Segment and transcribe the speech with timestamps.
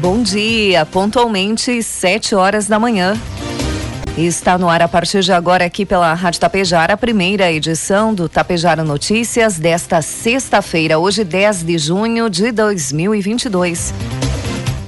[0.00, 3.20] Bom dia, pontualmente sete horas da manhã.
[4.16, 8.26] Está no ar a partir de agora aqui pela Rádio Tapejara, a primeira edição do
[8.26, 13.92] Tapejara Notícias desta sexta-feira, hoje 10 de junho de 2022.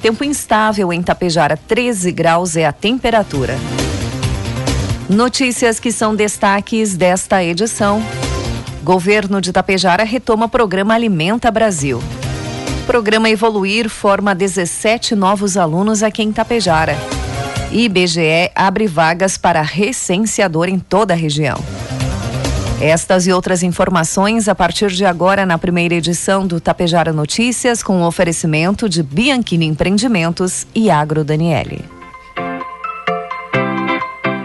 [0.01, 3.59] Tempo instável em Tapejara, 13 graus é a temperatura.
[5.11, 8.03] Notícias que são destaques desta edição.
[8.83, 12.01] Governo de Tapejara retoma programa Alimenta Brasil.
[12.87, 16.97] Programa Evoluir forma 17 novos alunos aqui em Tapejara.
[17.71, 21.59] IBGE abre vagas para recenseador em toda a região.
[22.81, 28.03] Estas e outras informações a partir de agora na primeira edição do Tapejara Notícias com
[28.03, 32.02] o oferecimento de Bianchini Empreendimentos e Agro Daniele.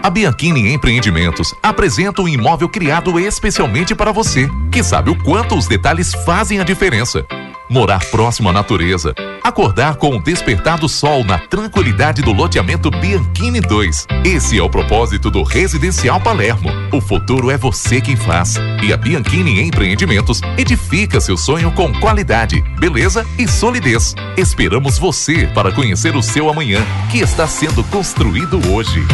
[0.08, 5.66] A Bianchini Empreendimentos apresenta um imóvel criado especialmente para você, que sabe o quanto os
[5.66, 7.26] detalhes fazem a diferença
[7.68, 13.60] morar próximo à natureza, acordar com o despertar do sol na tranquilidade do loteamento Bianchini
[13.60, 14.06] 2.
[14.24, 16.70] Esse é o propósito do Residencial Palermo.
[16.92, 18.56] O futuro é você quem faz.
[18.82, 24.14] E a Bianchini Empreendimentos edifica seu sonho com qualidade, beleza e solidez.
[24.36, 29.04] Esperamos você para conhecer o seu amanhã, que está sendo construído hoje.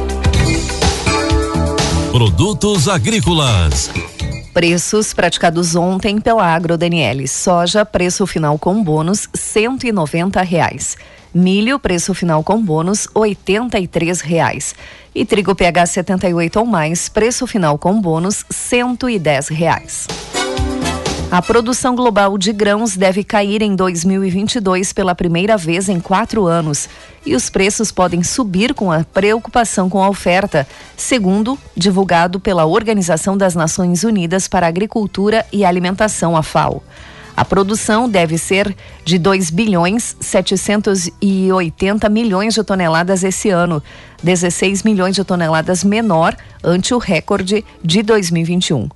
[2.11, 3.91] Produtos agrícolas.
[4.53, 7.27] Preços praticados ontem pela Agro Daniele.
[7.27, 10.95] Soja, preço final com bônus, cento e noventa reais.
[11.33, 14.73] Milho, preço final com bônus, oitenta e três reais.
[15.13, 20.07] E trigo PH 78 ou mais, preço final com bônus, cento e dez reais.
[21.35, 26.87] A produção global de grãos deve cair em 2022 pela primeira vez em quatro anos
[27.25, 33.35] e os preços podem subir com a preocupação com a oferta, segundo divulgado pela Organização
[33.35, 36.81] das Nações Unidas para Agricultura e Alimentação, a FAO.
[37.35, 43.83] A produção deve ser de 2 bilhões 780 milhões de toneladas esse ano,
[44.23, 48.87] 16 milhões de toneladas menor ante o recorde de 2021.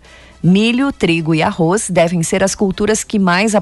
[0.41, 3.53] Milho, trigo e arroz devem ser as culturas que mais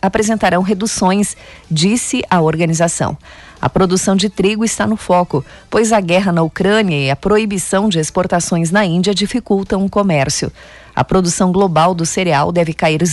[0.00, 1.36] apresentarão reduções,
[1.70, 3.18] disse a organização.
[3.60, 7.86] A produção de trigo está no foco, pois a guerra na Ucrânia e a proibição
[7.86, 10.50] de exportações na Índia dificultam o comércio.
[10.96, 13.06] A produção global do cereal deve cair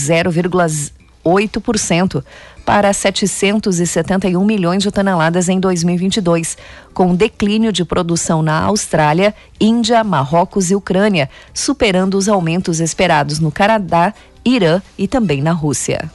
[1.24, 2.24] 0,8%
[2.64, 6.56] para 771 milhões de toneladas em 2022,
[6.94, 13.50] com declínio de produção na Austrália, Índia, Marrocos e Ucrânia, superando os aumentos esperados no
[13.50, 14.14] Canadá,
[14.44, 16.10] Irã e também na Rússia.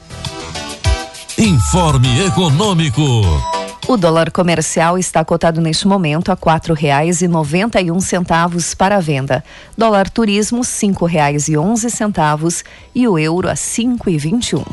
[1.38, 3.02] Informe Econômico.
[3.88, 6.36] O dólar comercial está cotado neste momento a
[7.88, 9.44] um centavos para a venda.
[9.78, 12.64] Dólar turismo cinco reais e onze centavos
[13.06, 13.54] o euro a
[14.10, 14.18] e
[14.56, 14.64] um.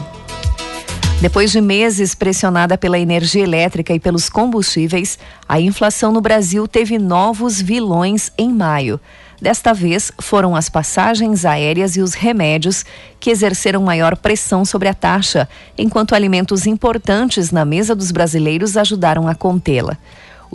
[1.22, 6.98] Depois de meses pressionada pela energia elétrica e pelos combustíveis, a inflação no Brasil teve
[6.98, 9.00] novos vilões em maio.
[9.44, 12.86] Desta vez, foram as passagens aéreas e os remédios
[13.20, 19.28] que exerceram maior pressão sobre a taxa, enquanto alimentos importantes na mesa dos brasileiros ajudaram
[19.28, 19.98] a contê-la.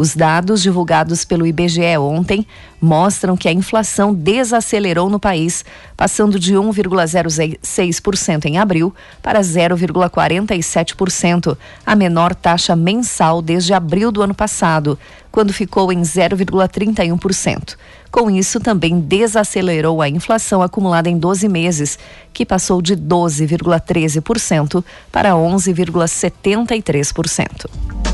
[0.00, 2.46] Os dados divulgados pelo IBGE ontem
[2.80, 5.64] mostram que a inflação desacelerou no país,
[5.96, 14.36] passando de 1,06% em abril para 0,47%, a menor taxa mensal desde abril do ano
[14.36, 14.96] passado,
[15.32, 17.74] quando ficou em 0,31%.
[18.08, 21.98] Com isso, também desacelerou a inflação acumulada em 12 meses,
[22.32, 28.07] que passou de 12,13% para 11,73%.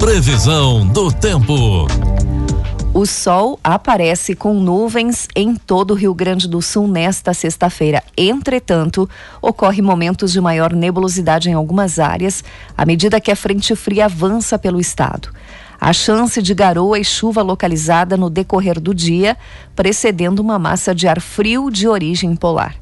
[0.00, 1.86] Previsão do tempo.
[2.94, 8.02] O sol aparece com nuvens em todo o Rio Grande do Sul nesta sexta-feira.
[8.16, 9.08] Entretanto,
[9.42, 12.42] ocorre momentos de maior nebulosidade em algumas áreas
[12.74, 15.28] à medida que a frente fria avança pelo estado.
[15.78, 19.36] A chance de garoa e chuva localizada no decorrer do dia,
[19.76, 22.79] precedendo uma massa de ar frio de origem polar.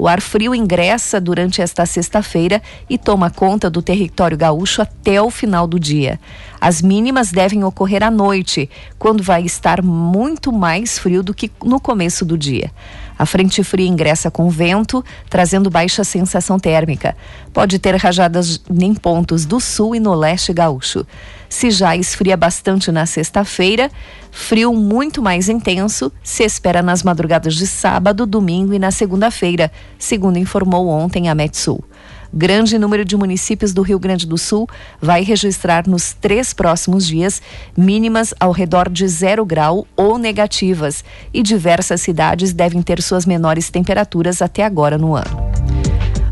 [0.00, 5.28] O ar frio ingressa durante esta sexta-feira e toma conta do território gaúcho até o
[5.28, 6.18] final do dia.
[6.58, 11.78] As mínimas devem ocorrer à noite, quando vai estar muito mais frio do que no
[11.78, 12.72] começo do dia.
[13.20, 17.14] A frente fria ingressa com vento, trazendo baixa sensação térmica.
[17.52, 21.06] Pode ter rajadas em pontos do sul e no leste gaúcho.
[21.46, 23.90] Se já esfria bastante na sexta-feira,
[24.30, 30.38] frio muito mais intenso se espera nas madrugadas de sábado, domingo e na segunda-feira, segundo
[30.38, 31.84] informou ontem a Metsul.
[32.32, 34.68] Grande número de municípios do Rio Grande do Sul
[35.00, 37.42] vai registrar nos três próximos dias
[37.76, 41.04] mínimas ao redor de zero grau ou negativas,
[41.34, 45.79] e diversas cidades devem ter suas menores temperaturas até agora no ano.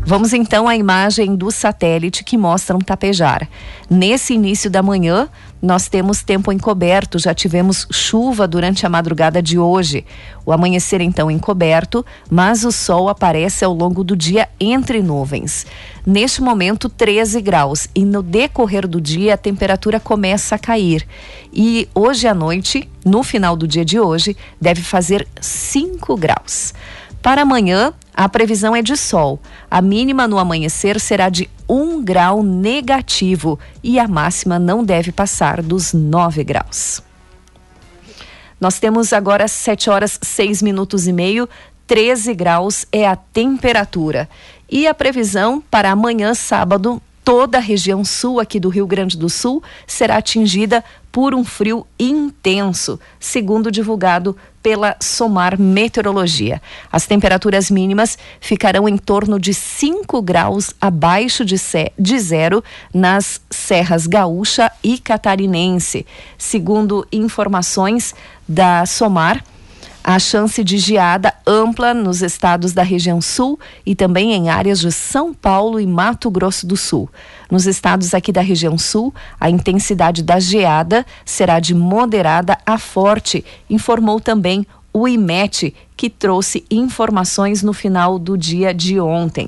[0.09, 3.47] Vamos então à imagem do satélite que mostra um tapejar.
[3.87, 5.29] Nesse início da manhã,
[5.61, 10.03] nós temos tempo encoberto, já tivemos chuva durante a madrugada de hoje.
[10.43, 15.67] O amanhecer então encoberto, mas o sol aparece ao longo do dia entre nuvens.
[16.03, 21.05] Neste momento, 13 graus e no decorrer do dia a temperatura começa a cair.
[21.53, 26.73] E hoje à noite, no final do dia de hoje, deve fazer 5 graus.
[27.21, 29.39] Para amanhã, a previsão é de sol.
[29.69, 35.61] A mínima no amanhecer será de 1 grau negativo e a máxima não deve passar
[35.61, 37.01] dos 9 graus.
[38.59, 41.47] Nós temos agora 7 horas 6 minutos e meio,
[41.87, 44.29] 13 graus é a temperatura.
[44.69, 49.29] E a previsão para amanhã, sábado, toda a região sul aqui do Rio Grande do
[49.29, 56.61] Sul será atingida por um frio intenso, segundo divulgado pela Somar Meteorologia.
[56.91, 61.55] As temperaturas mínimas ficarão em torno de 5 graus abaixo de,
[61.97, 62.63] de zero
[62.93, 66.05] nas serras gaúcha e catarinense,
[66.37, 68.13] segundo informações
[68.47, 69.43] da Somar
[70.03, 74.91] a chance de geada ampla nos estados da região sul e também em áreas de
[74.91, 77.09] São Paulo e Mato Grosso do Sul.
[77.49, 83.43] Nos estados aqui da região sul, a intensidade da geada será de moderada a forte,
[83.69, 89.47] informou também o IMET, que trouxe informações no final do dia de ontem.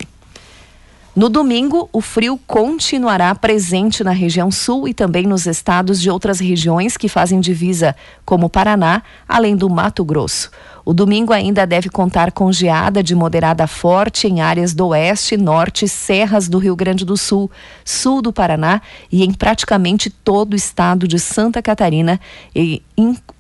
[1.14, 6.40] No domingo, o frio continuará presente na região sul e também nos estados de outras
[6.40, 10.50] regiões que fazem divisa, como Paraná, além do Mato Grosso.
[10.84, 15.88] O domingo ainda deve contar com geada de moderada forte em áreas do oeste, norte,
[15.88, 17.52] serras do Rio Grande do Sul,
[17.86, 18.82] sul do Paraná
[19.12, 22.20] e em praticamente todo o estado de Santa Catarina,
[22.56, 22.82] e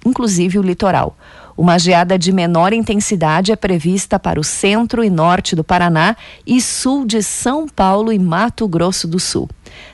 [0.05, 1.17] inclusive o litoral.
[1.57, 6.15] Uma geada de menor intensidade é prevista para o centro e norte do Paraná
[6.45, 9.49] e sul de São Paulo e Mato Grosso do Sul.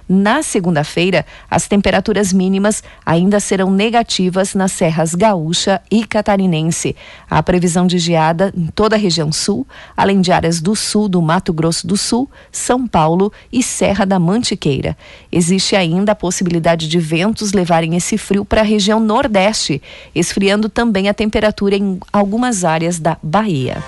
[0.09, 6.95] Na segunda-feira, as temperaturas mínimas ainda serão negativas nas serras gaúcha e catarinense.
[7.29, 9.67] Há previsão de geada em toda a região sul,
[9.97, 14.17] além de áreas do sul do Mato Grosso do Sul, São Paulo e Serra da
[14.17, 14.95] Mantiqueira.
[15.29, 19.81] Existe ainda a possibilidade de ventos levarem esse frio para a região nordeste,
[20.15, 23.83] esfriando também a temperatura em algumas áreas da Bahia.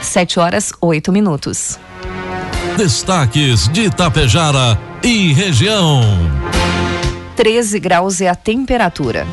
[0.00, 1.78] 7 horas 8 minutos.
[2.76, 6.00] Destaques de Itapejara e região.
[7.36, 9.24] 13 graus é a temperatura.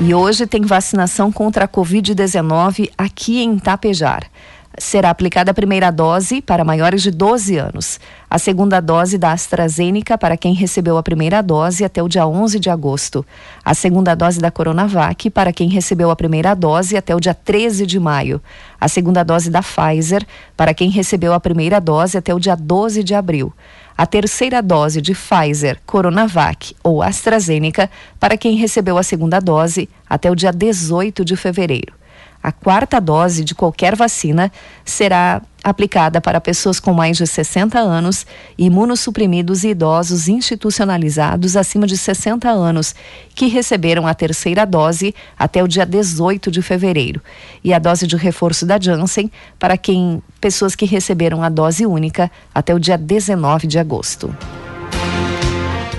[0.00, 4.30] E hoje tem vacinação contra a Covid-19 aqui em Tapejar
[4.78, 7.98] será aplicada a primeira dose para maiores de 12 anos,
[8.28, 12.60] a segunda dose da AstraZeneca para quem recebeu a primeira dose até o dia 11
[12.60, 13.26] de agosto,
[13.64, 17.84] a segunda dose da Coronavac para quem recebeu a primeira dose até o dia 13
[17.84, 18.40] de maio,
[18.80, 20.24] a segunda dose da Pfizer
[20.56, 23.52] para quem recebeu a primeira dose até o dia 12 de abril,
[23.98, 30.30] a terceira dose de Pfizer, Coronavac ou AstraZeneca para quem recebeu a segunda dose até
[30.30, 31.99] o dia 18 de fevereiro.
[32.42, 34.50] A quarta dose de qualquer vacina
[34.84, 41.98] será aplicada para pessoas com mais de 60 anos, imunossuprimidos e idosos institucionalizados acima de
[41.98, 42.94] 60 anos,
[43.34, 47.20] que receberam a terceira dose até o dia 18 de fevereiro,
[47.62, 52.30] e a dose de reforço da Janssen para quem pessoas que receberam a dose única
[52.54, 54.34] até o dia 19 de agosto.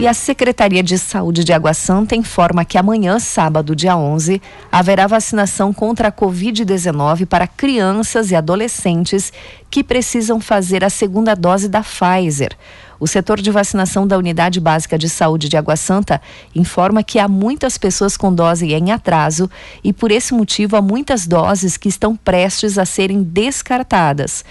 [0.02, 4.42] E a Secretaria de Saúde de Água Santa informa que amanhã, sábado, dia 11,
[4.72, 9.32] haverá vacinação contra a Covid-19 para crianças e adolescentes
[9.70, 12.58] que precisam fazer a segunda dose da Pfizer.
[13.00, 16.20] O setor de vacinação da Unidade Básica de Saúde de Água Santa
[16.56, 19.48] informa que há muitas pessoas com dose em atraso
[19.84, 24.44] e, por esse motivo, há muitas doses que estão prestes a serem descartadas.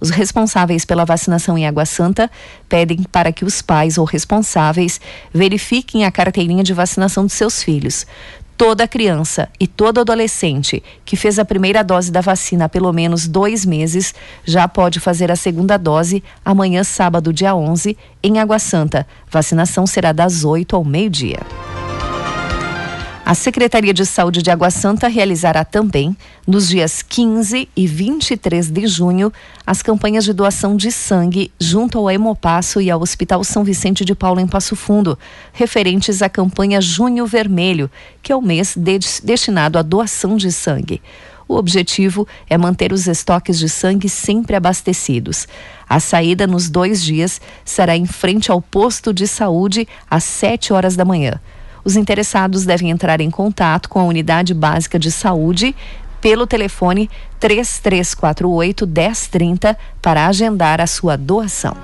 [0.00, 2.30] Os responsáveis pela vacinação em Água Santa
[2.68, 5.00] pedem para que os pais ou responsáveis
[5.32, 8.06] verifiquem a carteirinha de vacinação de seus filhos.
[8.56, 13.28] Toda criança e todo adolescente que fez a primeira dose da vacina há pelo menos
[13.28, 14.12] dois meses
[14.44, 19.06] já pode fazer a segunda dose amanhã, sábado, dia 11, em Água Santa.
[19.30, 21.38] Vacinação será das 8 ao meio-dia.
[23.28, 26.16] A Secretaria de Saúde de Água Santa realizará também,
[26.46, 29.30] nos dias 15 e 23 de junho,
[29.66, 34.14] as campanhas de doação de sangue junto ao Hemopasso e ao Hospital São Vicente de
[34.14, 35.18] Paulo em Passo Fundo,
[35.52, 37.90] referentes à campanha Junho Vermelho,
[38.22, 41.02] que é o mês de destinado à doação de sangue.
[41.46, 45.46] O objetivo é manter os estoques de sangue sempre abastecidos.
[45.86, 50.96] A saída nos dois dias será em frente ao posto de saúde às 7 horas
[50.96, 51.38] da manhã.
[51.84, 55.74] Os interessados devem entrar em contato com a Unidade Básica de Saúde
[56.20, 57.08] pelo telefone
[57.38, 61.76] 3348 1030 para agendar a sua doação.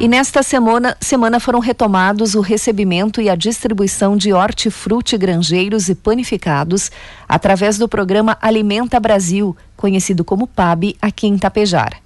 [0.00, 5.94] E nesta semana, semana foram retomados o recebimento e a distribuição de hortifruti granjeiros e
[5.94, 6.90] panificados
[7.28, 12.03] através do programa Alimenta Brasil, conhecido como PAB, aqui em Tapejar.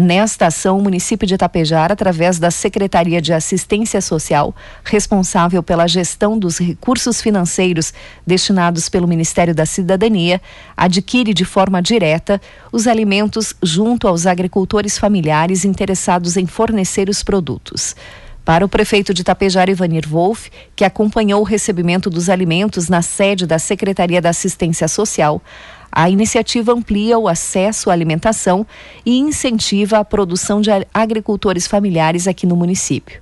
[0.00, 6.38] Nesta ação, o município de Itapejara, através da Secretaria de Assistência Social, responsável pela gestão
[6.38, 7.92] dos recursos financeiros
[8.24, 10.40] destinados pelo Ministério da Cidadania,
[10.76, 12.40] adquire de forma direta
[12.70, 17.96] os alimentos junto aos agricultores familiares interessados em fornecer os produtos.
[18.44, 23.46] Para o prefeito de Tapejara, Ivanir Wolff, que acompanhou o recebimento dos alimentos na sede
[23.46, 25.42] da Secretaria da Assistência Social,
[25.90, 28.66] a iniciativa amplia o acesso à alimentação
[29.04, 33.20] e incentiva a produção de agricultores familiares aqui no município.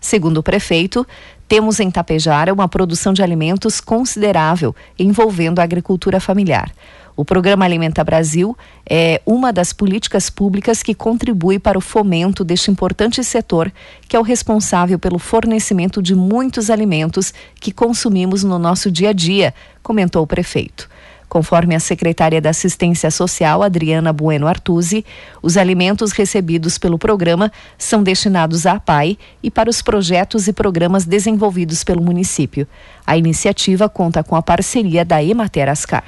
[0.00, 1.06] Segundo o prefeito,
[1.48, 6.70] temos em Tapejara uma produção de alimentos considerável envolvendo a agricultura familiar.
[7.16, 8.56] O programa Alimenta Brasil
[8.88, 13.72] é uma das políticas públicas que contribui para o fomento deste importante setor,
[14.08, 19.12] que é o responsável pelo fornecimento de muitos alimentos que consumimos no nosso dia a
[19.12, 20.88] dia, comentou o prefeito.
[21.28, 25.04] Conforme a secretária da Assistência Social, Adriana Bueno Artusi,
[25.42, 31.04] os alimentos recebidos pelo programa são destinados à PAI e para os projetos e programas
[31.04, 32.66] desenvolvidos pelo município.
[33.06, 36.04] A iniciativa conta com a parceria da Emater Ascar.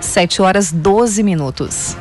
[0.00, 1.96] 7 horas 12 minutos.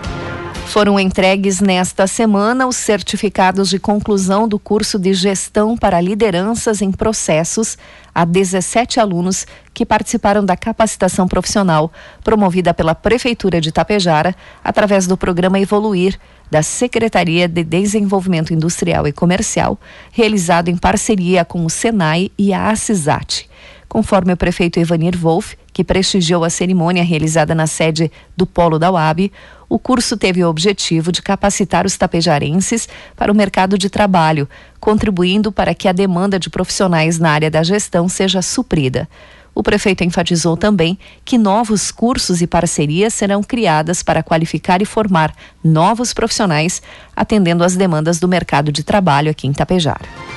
[0.73, 6.91] Foram entregues nesta semana os certificados de conclusão do curso de Gestão para Lideranças em
[6.91, 7.77] Processos
[8.11, 15.15] a 17 alunos que participaram da capacitação profissional promovida pela Prefeitura de Tapejara através do
[15.15, 19.79] programa Evoluir da Secretaria de Desenvolvimento Industrial e Comercial,
[20.11, 23.47] realizado em parceria com o Senai e a ACISAT.
[23.93, 28.89] Conforme o prefeito Evanir Wolff, que prestigiou a cerimônia realizada na sede do Polo da
[28.89, 29.31] UAB,
[29.69, 35.51] o curso teve o objetivo de capacitar os tapejarenses para o mercado de trabalho, contribuindo
[35.51, 39.07] para que a demanda de profissionais na área da gestão seja suprida.
[39.53, 45.35] O prefeito enfatizou também que novos cursos e parcerias serão criadas para qualificar e formar
[45.63, 46.81] novos profissionais,
[47.15, 50.32] atendendo às demandas do mercado de trabalho aqui em Tapejara.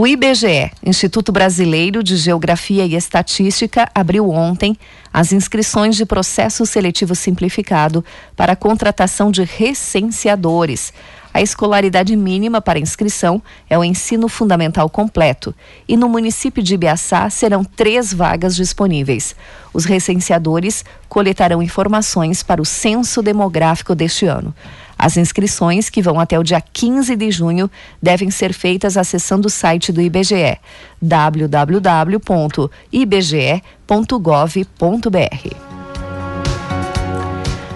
[0.00, 4.74] O IBGE, Instituto Brasileiro de Geografia e Estatística, abriu ontem
[5.12, 8.02] as inscrições de processo seletivo simplificado
[8.34, 10.90] para a contratação de recenseadores.
[11.34, 15.54] A escolaridade mínima para inscrição é o ensino fundamental completo
[15.86, 19.36] e no município de Ibiaçá serão três vagas disponíveis.
[19.70, 24.54] Os recenseadores coletarão informações para o censo demográfico deste ano.
[25.00, 27.70] As inscrições, que vão até o dia 15 de junho,
[28.02, 30.58] devem ser feitas acessando o site do IBGE,
[31.00, 32.50] www.ibge.gov.br.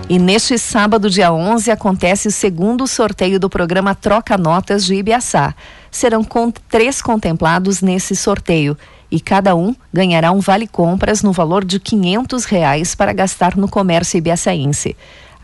[0.06, 5.54] E neste sábado, dia 11, acontece o segundo sorteio do programa Troca Notas de Ibiaçá.
[5.90, 6.22] Serão
[6.68, 8.76] três contemplados nesse sorteio
[9.10, 13.66] e cada um ganhará um vale compras no valor de quinhentos reais para gastar no
[13.66, 14.94] comércio ibiaçaense.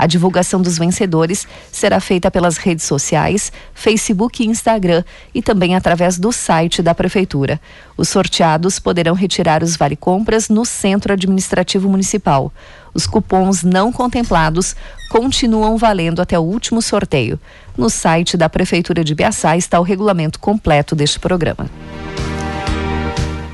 [0.00, 5.04] A divulgação dos vencedores será feita pelas redes sociais, Facebook e Instagram
[5.34, 7.60] e também através do site da Prefeitura.
[7.98, 12.50] Os sorteados poderão retirar os vale-compras no Centro Administrativo Municipal.
[12.94, 14.74] Os cupons não contemplados
[15.10, 17.38] continuam valendo até o último sorteio.
[17.76, 21.70] No site da Prefeitura de Biaçá está o regulamento completo deste programa.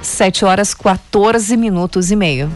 [0.01, 2.49] 7 horas 14 minutos e meio.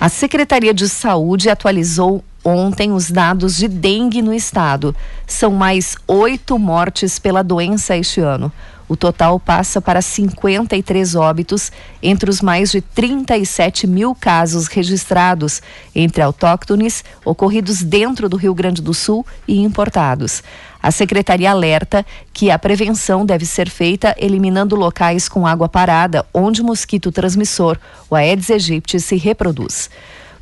[0.00, 4.96] A Secretaria de Saúde atualizou ontem os dados de dengue no estado.
[5.26, 8.50] São mais oito mortes pela doença este ano.
[8.90, 11.70] O total passa para 53 óbitos
[12.02, 15.62] entre os mais de 37 mil casos registrados
[15.94, 20.42] entre autóctones ocorridos dentro do Rio Grande do Sul e importados.
[20.82, 26.60] A secretaria alerta que a prevenção deve ser feita eliminando locais com água parada onde
[26.60, 27.78] o mosquito transmissor,
[28.10, 29.88] o Aedes aegypti, se reproduz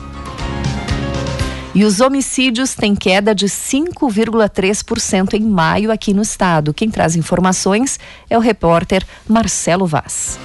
[1.77, 6.73] E os homicídios têm queda de 5,3% em maio aqui no estado.
[6.73, 10.39] Quem traz informações é o repórter Marcelo Vaz.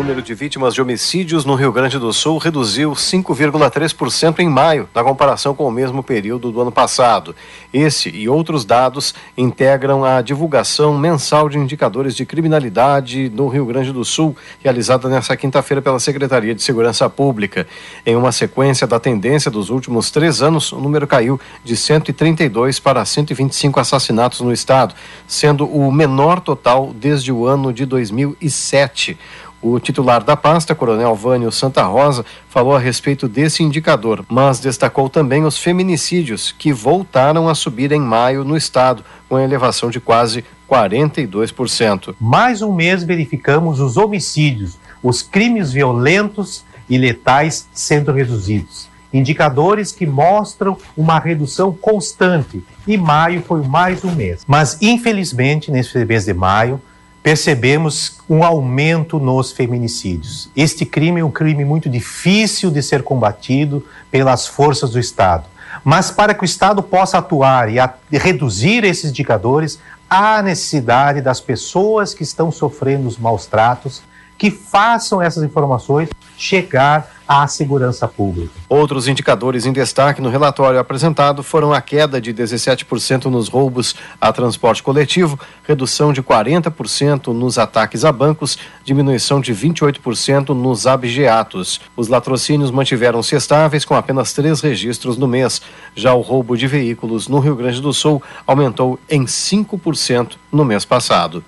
[0.00, 5.04] Número de vítimas de homicídios no Rio Grande do Sul reduziu 5,3% em maio, na
[5.04, 7.36] comparação com o mesmo período do ano passado.
[7.70, 13.92] Esse e outros dados integram a divulgação mensal de indicadores de criminalidade no Rio Grande
[13.92, 17.66] do Sul, realizada nesta quinta-feira pela Secretaria de Segurança Pública.
[18.04, 23.04] Em uma sequência da tendência dos últimos três anos, o número caiu de 132 para
[23.04, 24.94] 125 assassinatos no estado,
[25.28, 29.18] sendo o menor total desde o ano de 2007.
[29.62, 35.10] O titular da pasta, Coronel Vânio Santa Rosa, falou a respeito desse indicador, mas destacou
[35.10, 40.42] também os feminicídios, que voltaram a subir em maio no estado, com elevação de quase
[40.68, 42.14] 42%.
[42.18, 48.88] Mais um mês verificamos os homicídios, os crimes violentos e letais sendo reduzidos.
[49.12, 54.42] Indicadores que mostram uma redução constante, e maio foi mais um mês.
[54.46, 56.80] Mas, infelizmente, nesse mês de maio,
[57.22, 60.48] percebemos um aumento nos feminicídios.
[60.56, 65.44] Este crime é um crime muito difícil de ser combatido pelas forças do Estado.
[65.84, 69.78] Mas para que o Estado possa atuar e a, reduzir esses indicadores,
[70.08, 74.02] há necessidade das pessoas que estão sofrendo os maus tratos
[74.40, 78.50] que façam essas informações chegar à segurança pública.
[78.70, 84.32] Outros indicadores em destaque no relatório apresentado foram a queda de 17% nos roubos a
[84.32, 91.78] transporte coletivo, redução de 40% nos ataques a bancos, diminuição de 28% nos abigeatos.
[91.94, 95.60] Os latrocínios mantiveram-se estáveis com apenas três registros no mês.
[95.94, 100.86] Já o roubo de veículos no Rio Grande do Sul aumentou em 5% no mês
[100.86, 101.44] passado.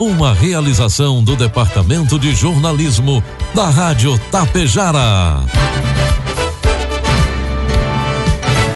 [0.00, 3.22] Uma realização do Departamento de Jornalismo
[3.54, 5.44] da Rádio Tapejara.